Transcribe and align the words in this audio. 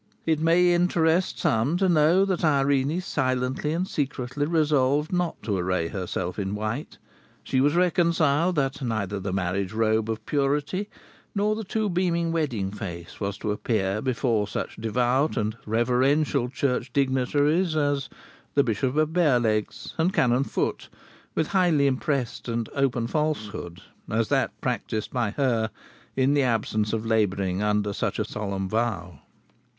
It 0.25 0.39
may 0.39 0.73
interest 0.73 1.37
some 1.37 1.77
to 1.77 1.87
know 1.87 2.25
that 2.25 2.43
Irene 2.43 3.01
silently 3.01 3.71
and 3.71 3.87
secretly 3.87 4.47
resolved 4.47 5.13
not 5.13 5.39
to 5.43 5.55
array 5.59 5.89
herself 5.89 6.39
in 6.39 6.55
white; 6.55 6.97
she 7.43 7.61
was 7.61 7.75
reconciled 7.75 8.55
that 8.55 8.81
neither 8.81 9.19
the 9.19 9.31
marriage 9.31 9.73
robe 9.73 10.09
of 10.09 10.25
purity 10.25 10.89
nor 11.35 11.53
the 11.55 11.63
too 11.63 11.87
beaming 11.87 12.31
wedding 12.31 12.71
face 12.71 13.19
was 13.19 13.37
to 13.37 13.51
appear 13.51 14.01
before 14.01 14.47
such 14.47 14.75
devout 14.77 15.37
and 15.37 15.55
reverential 15.67 16.49
Church 16.49 16.91
dignitaries 16.91 17.75
as 17.75 18.09
the 18.55 18.63
Bishop 18.63 18.95
of 18.97 19.13
Barelegs 19.13 19.93
and 19.99 20.11
Canon 20.11 20.45
Foot, 20.45 20.89
with 21.35 21.49
highly 21.49 21.85
impressed 21.85 22.47
and 22.47 22.67
open 22.73 23.05
falsehood, 23.05 23.81
as 24.09 24.29
that 24.29 24.59
practised 24.61 25.11
by 25.11 25.29
her 25.37 25.69
in 26.15 26.33
the 26.33 26.41
absence 26.41 26.91
of 26.91 27.05
labouring 27.05 27.61
under 27.61 27.93
such 27.93 28.17
a 28.17 28.25
solemn 28.25 28.67
vow. 28.67 29.19